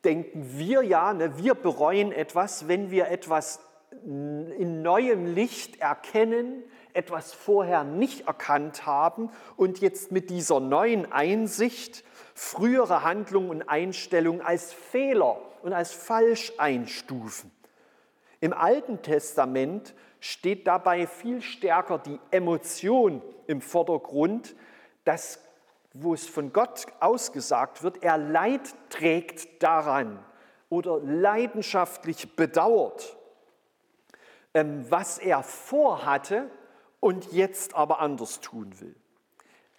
[0.04, 3.60] denken wir ja, ne, wir bereuen etwas, wenn wir etwas
[4.04, 12.04] in neuem Licht erkennen, etwas vorher nicht erkannt haben und jetzt mit dieser neuen Einsicht
[12.34, 17.50] frühere Handlungen und Einstellungen als Fehler und als falsch einstufen.
[18.40, 24.54] Im Alten Testament steht dabei viel stärker die Emotion im Vordergrund,
[25.04, 25.40] dass,
[25.92, 30.24] wo es von Gott ausgesagt wird, er Leid trägt daran
[30.68, 33.16] oder leidenschaftlich bedauert,
[34.54, 36.50] ähm, was er vorhatte
[37.00, 38.94] und jetzt aber anders tun will.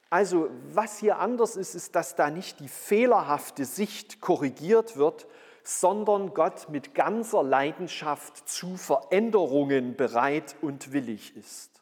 [0.10, 5.28] Also was hier anders ist, ist, dass da nicht die fehlerhafte Sicht korrigiert wird,
[5.64, 11.82] sondern Gott mit ganzer Leidenschaft zu Veränderungen bereit und willig ist.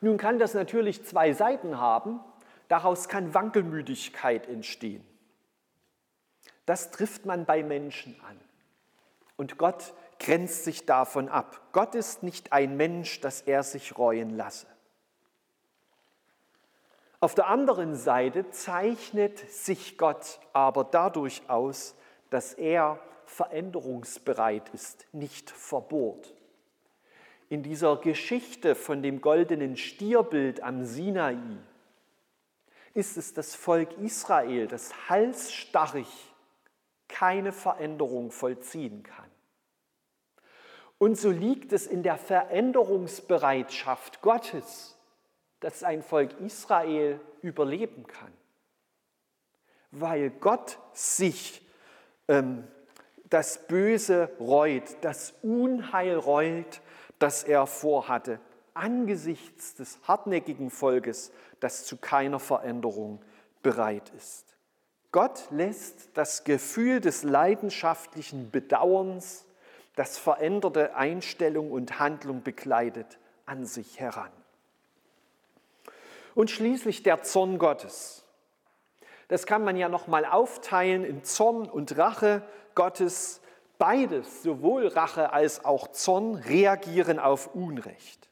[0.00, 2.20] Nun kann das natürlich zwei Seiten haben.
[2.68, 5.04] Daraus kann Wankelmüdigkeit entstehen.
[6.66, 8.40] Das trifft man bei Menschen an.
[9.36, 11.60] Und Gott grenzt sich davon ab.
[11.72, 14.66] Gott ist nicht ein Mensch, dass er sich reuen lasse.
[17.22, 21.94] Auf der anderen Seite zeichnet sich Gott aber dadurch aus,
[22.30, 26.34] dass er veränderungsbereit ist, nicht verbohrt.
[27.48, 31.38] In dieser Geschichte von dem goldenen Stierbild am Sinai
[32.92, 36.08] ist es das Volk Israel, das halsstarrig
[37.06, 39.30] keine Veränderung vollziehen kann.
[40.98, 44.98] Und so liegt es in der Veränderungsbereitschaft Gottes,
[45.62, 48.32] dass ein Volk Israel überleben kann.
[49.92, 51.64] Weil Gott sich
[52.28, 52.64] ähm,
[53.30, 56.80] das Böse reut, das Unheil reut,
[57.18, 58.40] das er vorhatte,
[58.74, 63.22] angesichts des hartnäckigen Volkes, das zu keiner Veränderung
[63.62, 64.56] bereit ist.
[65.12, 69.44] Gott lässt das Gefühl des leidenschaftlichen Bedauerns,
[69.94, 74.32] das veränderte Einstellung und Handlung begleitet, an sich heran.
[76.34, 78.24] Und schließlich der Zorn Gottes.
[79.28, 82.42] Das kann man ja noch mal aufteilen in Zorn und Rache
[82.74, 83.40] Gottes.
[83.78, 88.28] Beides, sowohl Rache als auch Zorn, reagieren auf Unrecht.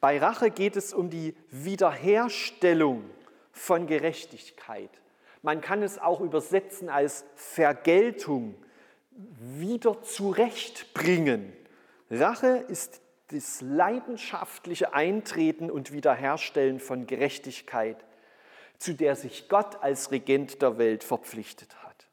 [0.00, 3.04] Bei Rache geht es um die Wiederherstellung
[3.50, 4.90] von Gerechtigkeit.
[5.42, 8.54] Man kann es auch übersetzen als Vergeltung,
[9.38, 11.52] wieder zurechtbringen.
[12.10, 18.04] Rache ist das leidenschaftliche Eintreten und Wiederherstellen von Gerechtigkeit,
[18.78, 22.06] zu der sich Gott als Regent der Welt verpflichtet hat.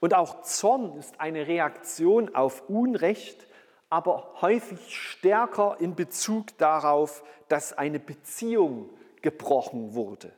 [0.00, 3.46] Und auch Zorn ist eine Reaktion auf Unrecht,
[3.88, 8.90] aber häufig stärker in Bezug darauf, dass eine Beziehung
[9.22, 10.32] gebrochen wurde.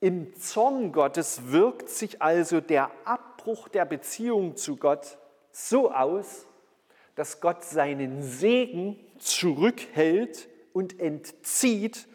[0.00, 5.18] Im Zorn Gottes wirkt sich also der Abbruch der Beziehung zu Gott
[5.50, 6.46] so aus,
[7.14, 12.08] dass Gott seinen Segen zurückhält und entzieht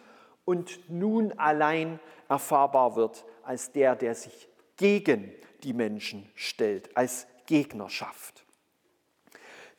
[0.46, 4.48] und nun allein erfahrbar wird als der, der sich
[4.78, 5.34] gegen
[5.64, 8.46] die Menschen stellt, als Gegnerschaft.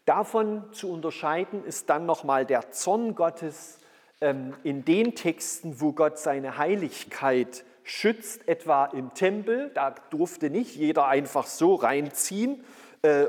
[0.04, 3.78] Davon zu unterscheiden ist dann nochmal der Zorn Gottes
[4.20, 9.70] ähm, in den Texten, wo Gott seine Heiligkeit schützt, etwa im Tempel.
[9.74, 12.64] Da durfte nicht jeder einfach so reinziehen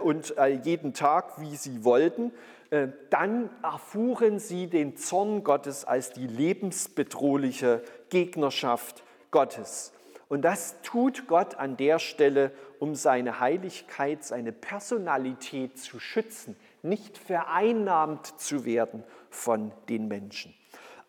[0.03, 2.32] und äh, jeden Tag, wie sie wollten.
[2.69, 9.93] Äh, dann erfuhren sie den Zorn Gottes als die lebensbedrohliche Gegnerschaft Gottes.
[10.30, 17.17] Und das tut Gott an der Stelle, um seine Heiligkeit, seine Personalität zu schützen nicht
[17.17, 20.53] vereinnahmt zu werden von den Menschen.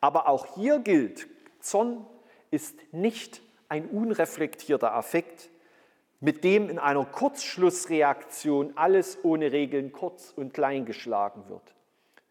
[0.00, 1.28] Aber auch hier gilt,
[1.60, 2.04] Zorn
[2.50, 5.48] ist nicht ein unreflektierter Affekt,
[6.22, 11.74] mit dem in einer Kurzschlussreaktion alles ohne Regeln kurz und klein geschlagen wird.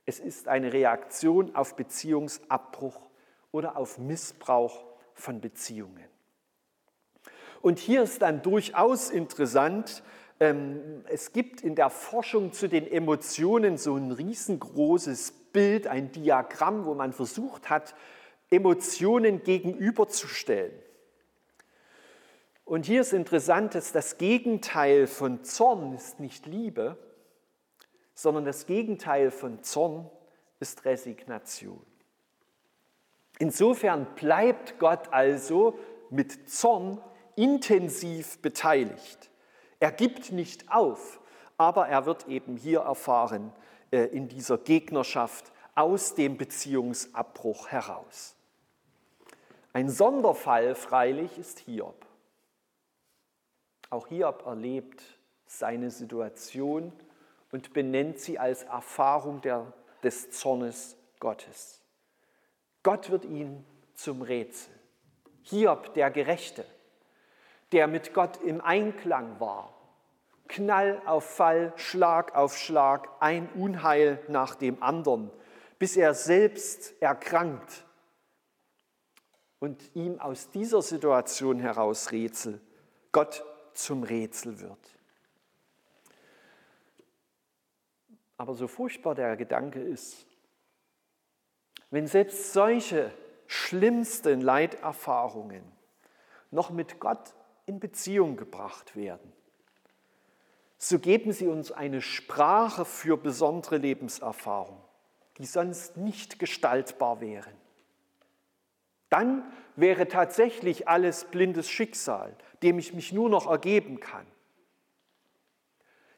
[0.05, 3.09] Es ist eine Reaktion auf Beziehungsabbruch
[3.51, 6.05] oder auf Missbrauch von Beziehungen.
[7.61, 10.03] Und hier ist dann durchaus interessant,
[10.39, 16.85] ähm, es gibt in der Forschung zu den Emotionen so ein riesengroßes Bild, ein Diagramm,
[16.85, 17.93] wo man versucht hat,
[18.49, 20.71] Emotionen gegenüberzustellen.
[22.71, 26.97] Und hier ist interessant, dass das Gegenteil von Zorn ist nicht Liebe,
[28.13, 30.09] sondern das Gegenteil von Zorn
[30.61, 31.85] ist Resignation.
[33.39, 35.77] Insofern bleibt Gott also
[36.11, 37.01] mit Zorn
[37.35, 39.29] intensiv beteiligt.
[39.81, 41.19] Er gibt nicht auf,
[41.57, 43.51] aber er wird eben hier erfahren
[43.91, 48.37] äh, in dieser Gegnerschaft aus dem Beziehungsabbruch heraus.
[49.73, 52.05] Ein Sonderfall freilich ist Hiob.
[53.91, 55.03] Auch Hiob erlebt
[55.45, 56.93] seine Situation
[57.51, 61.81] und benennt sie als Erfahrung der, des Zornes Gottes.
[62.83, 64.73] Gott wird ihn zum Rätsel.
[65.43, 66.65] Hiob, der Gerechte,
[67.73, 69.73] der mit Gott im Einklang war.
[70.47, 75.31] Knall auf Fall, Schlag auf Schlag, ein Unheil nach dem anderen,
[75.79, 77.85] bis er selbst erkrankt
[79.59, 82.61] und ihm aus dieser Situation heraus Rätsel,
[83.11, 83.43] Gott
[83.73, 84.99] zum Rätsel wird.
[88.37, 90.25] Aber so furchtbar der Gedanke ist,
[91.91, 93.11] wenn selbst solche
[93.47, 95.63] schlimmsten Leiterfahrungen
[96.49, 97.33] noch mit Gott
[97.65, 99.31] in Beziehung gebracht werden.
[100.77, 104.81] So geben sie uns eine Sprache für besondere Lebenserfahrung,
[105.37, 107.53] die sonst nicht gestaltbar wären.
[109.11, 109.43] Dann
[109.75, 112.33] wäre tatsächlich alles blindes Schicksal,
[112.63, 114.25] dem ich mich nur noch ergeben kann.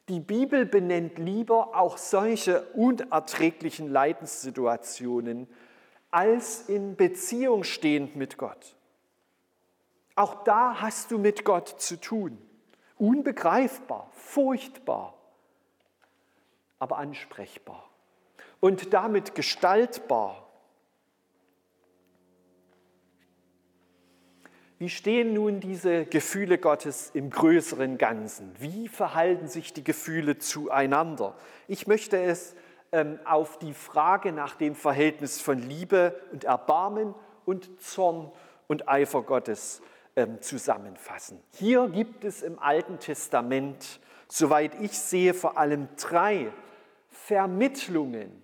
[0.08, 5.48] Die Bibel benennt lieber auch solche unerträglichen Leidenssituationen
[6.10, 8.76] als in Beziehung stehend mit Gott.
[10.14, 12.38] Auch da hast du mit Gott zu tun.
[12.96, 15.14] Unbegreifbar, furchtbar,
[16.78, 17.90] aber ansprechbar
[18.60, 20.43] und damit gestaltbar.
[24.84, 28.52] Wie stehen nun diese Gefühle Gottes im größeren Ganzen?
[28.58, 31.34] Wie verhalten sich die Gefühle zueinander?
[31.68, 32.54] Ich möchte es
[32.92, 37.14] ähm, auf die Frage nach dem Verhältnis von Liebe und Erbarmen
[37.46, 38.30] und Zorn
[38.66, 39.80] und Eifer Gottes
[40.16, 41.40] ähm, zusammenfassen.
[41.54, 46.52] Hier gibt es im Alten Testament, soweit ich sehe, vor allem drei
[47.08, 48.42] Vermittlungen.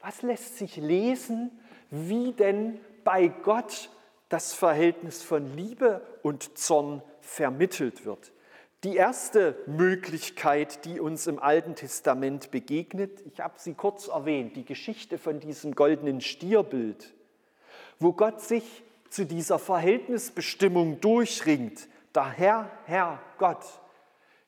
[0.00, 1.52] Was lässt sich lesen,
[1.90, 3.88] wie denn bei Gott
[4.30, 8.32] das Verhältnis von Liebe und Zorn vermittelt wird?
[8.82, 14.64] Die erste Möglichkeit, die uns im Alten Testament begegnet, ich habe sie kurz erwähnt, die
[14.64, 17.12] Geschichte von diesem goldenen Stierbild,
[17.98, 21.88] wo Gott sich zu dieser Verhältnisbestimmung durchringt.
[22.14, 23.66] Der Herr, Herr Gott,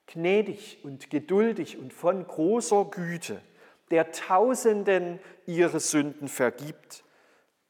[0.07, 3.43] gnädig und geduldig und von großer Güte,
[3.91, 7.05] der Tausenden ihre Sünden vergibt,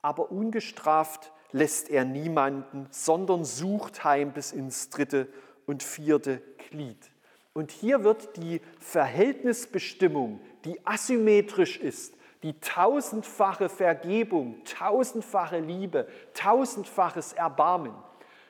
[0.01, 5.29] aber ungestraft lässt er niemanden, sondern sucht heim bis ins dritte
[5.67, 7.11] und vierte Glied.
[7.53, 17.95] Und hier wird die Verhältnisbestimmung, die asymmetrisch ist, die tausendfache Vergebung, tausendfache Liebe, tausendfaches Erbarmen,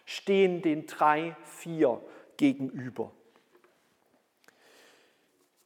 [0.05, 2.01] stehen den drei, vier
[2.37, 3.13] gegenüber.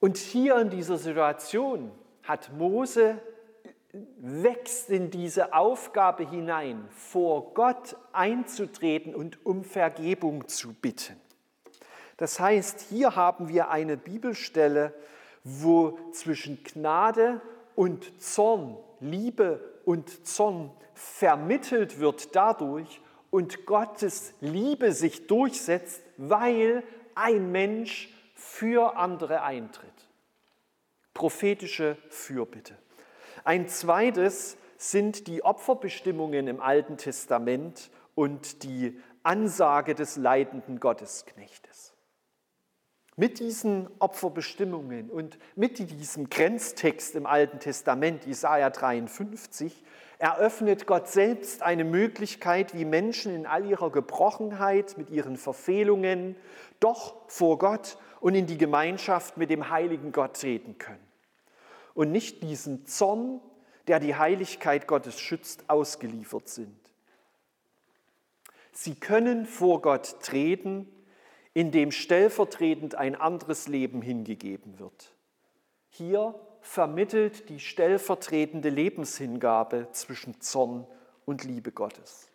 [0.01, 1.91] Und hier in dieser Situation
[2.22, 3.20] hat Mose
[4.19, 11.17] wächst in diese Aufgabe hinein, vor Gott einzutreten und um Vergebung zu bitten.
[12.17, 14.95] Das heißt, hier haben wir eine Bibelstelle,
[15.45, 17.41] wo zwischen Gnade
[17.75, 26.83] und Zorn, Liebe und Zorn vermittelt wird dadurch und Gottes Liebe sich durchsetzt, weil
[27.15, 29.91] ein Mensch für andere eintritt.
[31.13, 32.77] Prophetische Fürbitte.
[33.47, 41.95] Ein zweites sind die Opferbestimmungen im Alten Testament und die Ansage des leidenden Gottesknechtes.
[43.15, 49.85] Mit diesen Opferbestimmungen und mit diesem Grenztext im Alten Testament, Jesaja 53,
[50.19, 56.35] eröffnet Gott selbst eine Möglichkeit, wie Menschen in all ihrer Gebrochenheit, mit ihren Verfehlungen,
[56.81, 61.06] doch vor Gott und in die Gemeinschaft mit dem heiligen Gott treten können.
[61.97, 63.41] Und nicht diesem Zorn,
[63.89, 66.79] der die Heiligkeit Gottes schützt, ausgeliefert sind.
[68.71, 70.87] Sie können vor Gott treten
[71.57, 75.15] in dem stellvertretend ein anderes Leben hingegeben wird.
[75.89, 80.87] Hier vermittelt die stellvertretende Lebenshingabe zwischen Zorn
[81.25, 82.29] und Liebe Gottes.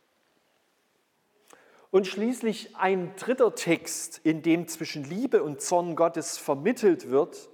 [1.91, 7.47] Und schließlich ein dritter Text, in dem zwischen Liebe und Zorn Gottes vermittelt wird,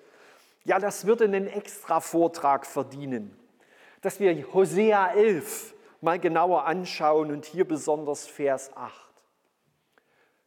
[0.67, 3.33] ja, das würde einen extra Vortrag verdienen,
[4.01, 8.93] dass wir Hosea 11 mal genauer anschauen und hier besonders Vers 8.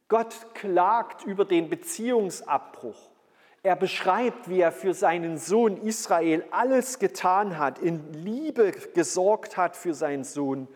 [0.07, 3.09] Gott klagt über den Beziehungsabbruch.
[3.63, 9.75] Er beschreibt, wie er für seinen Sohn Israel alles getan hat, in Liebe gesorgt hat
[9.75, 10.67] für seinen Sohn.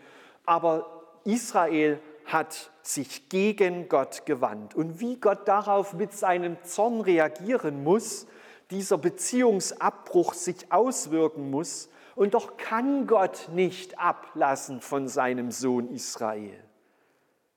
[0.44, 4.74] Aber Israel hat sich gegen Gott gewandt.
[4.74, 8.26] Und wie Gott darauf mit seinem Zorn reagieren muss,
[8.70, 11.88] dieser Beziehungsabbruch sich auswirken muss.
[12.14, 16.58] Und doch kann Gott nicht ablassen von seinem Sohn Israel.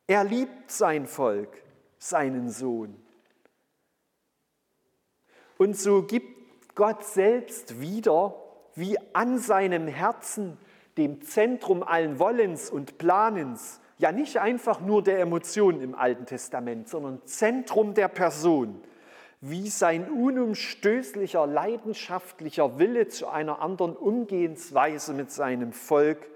[0.08, 1.64] Er liebt sein Volk
[1.98, 2.96] seinen Sohn.
[5.58, 8.34] Und so gibt Gott selbst wieder,
[8.76, 10.58] wie an seinem Herzen,
[10.98, 16.88] dem Zentrum allen Wollens und Planens, ja nicht einfach nur der Emotionen im Alten Testament,
[16.88, 18.82] sondern Zentrum der Person,
[19.42, 26.28] wie sein unumstößlicher, leidenschaftlicher Wille zu einer anderen Umgehensweise mit seinem Volk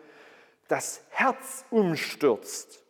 [0.70, 2.84] das Herz umstürzt,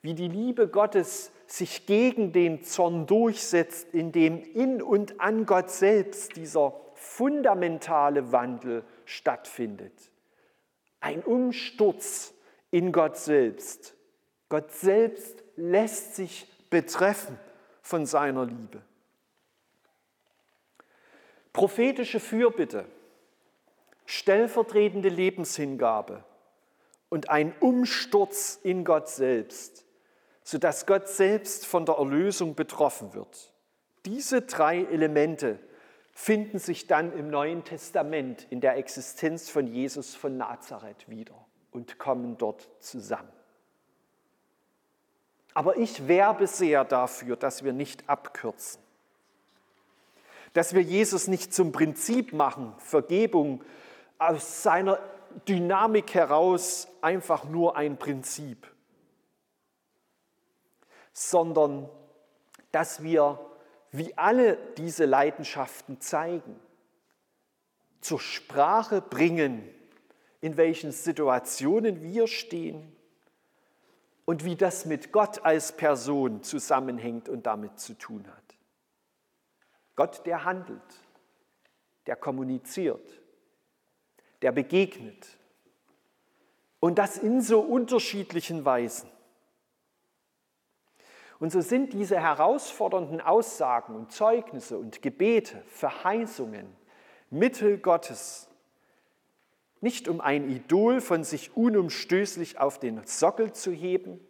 [0.00, 6.36] wie die Liebe Gottes sich gegen den Zorn durchsetzt, indem in und an Gott selbst
[6.36, 9.92] dieser fundamentale Wandel stattfindet.
[11.00, 12.34] Ein Umsturz
[12.70, 13.94] in Gott selbst.
[14.48, 17.38] Gott selbst lässt sich betreffen
[17.82, 18.82] von seiner Liebe.
[21.56, 22.84] Prophetische Fürbitte,
[24.04, 26.24] stellvertretende Lebenshingabe
[27.08, 29.86] und ein Umsturz in Gott selbst
[30.46, 33.52] sodass Gott selbst von der Erlösung betroffen wird.
[34.04, 35.58] Diese drei Elemente
[36.12, 41.34] finden sich dann im Neuen Testament in der Existenz von Jesus von Nazareth wieder.
[41.72, 43.32] und kommen dort zusammen.
[45.52, 48.80] Aber ich werbe sehr dafür, dass wir nicht abkürzen,
[50.56, 53.62] dass wir Jesus nicht zum Prinzip machen, Vergebung
[54.16, 54.98] aus seiner
[55.46, 58.66] Dynamik heraus einfach nur ein Prinzip,
[61.12, 61.90] sondern
[62.72, 63.38] dass wir,
[63.92, 66.58] wie alle diese Leidenschaften zeigen,
[68.00, 69.68] zur Sprache bringen,
[70.40, 72.96] in welchen Situationen wir stehen
[74.24, 78.45] und wie das mit Gott als Person zusammenhängt und damit zu tun hat.
[79.96, 80.80] Gott, der handelt,
[82.06, 83.20] der kommuniziert,
[84.42, 85.38] der begegnet.
[86.78, 89.10] Und das in so unterschiedlichen Weisen.
[91.38, 96.66] Und so sind diese herausfordernden Aussagen und Zeugnisse und Gebete, Verheißungen
[97.30, 98.48] Mittel Gottes,
[99.80, 104.20] nicht um ein Idol von sich unumstößlich auf den Sockel zu heben,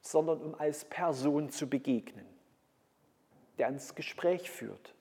[0.00, 2.26] sondern um als Person zu begegnen,
[3.60, 4.94] der ins Gespräch führt,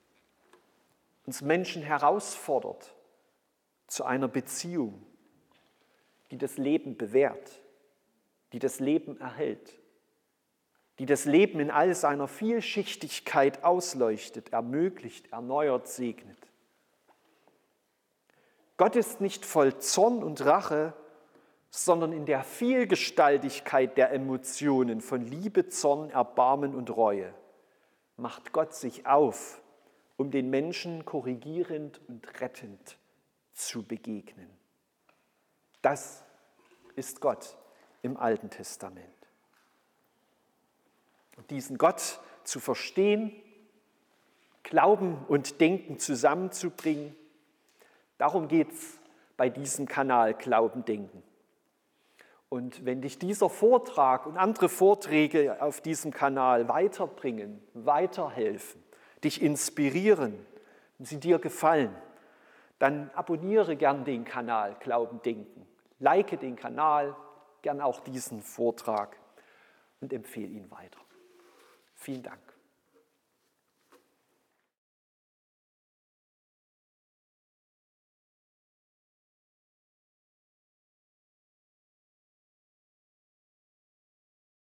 [1.26, 2.94] uns Menschen herausfordert
[3.88, 5.02] zu einer Beziehung,
[6.30, 7.62] die das Leben bewährt,
[8.52, 9.80] die das Leben erhält,
[11.00, 16.38] die das Leben in all seiner Vielschichtigkeit ausleuchtet, ermöglicht, erneuert, segnet.
[18.76, 20.94] Gott ist nicht voll Zorn und Rache,
[21.70, 27.34] sondern in der Vielgestaltigkeit der Emotionen von Liebe, Zorn, Erbarmen und Reue
[28.20, 29.62] macht Gott sich auf,
[30.18, 32.98] um den Menschen korrigierend und rettend
[33.54, 34.50] zu begegnen.
[35.82, 36.24] Das
[36.96, 37.58] ist Gott
[38.02, 39.08] im Alten Testament.
[41.38, 43.32] Und diesen Gott zu verstehen,
[44.64, 47.16] Glauben und Denken zusammenzubringen,
[48.20, 49.00] Darum geht es
[49.38, 51.24] bei diesem Kanal Glauben denken.
[52.50, 58.84] Und wenn dich dieser Vortrag und andere Vorträge auf diesem Kanal weiterbringen, weiterhelfen,
[59.24, 60.34] dich inspirieren
[60.98, 61.96] und sie dir gefallen,
[62.80, 65.68] dann abonniere gern den Kanal Glauben denken.
[66.00, 67.16] Like den Kanal,
[67.62, 69.18] gern auch diesen Vortrag
[70.02, 71.00] und empfehle ihn weiter.
[71.96, 72.49] Vielen Dank.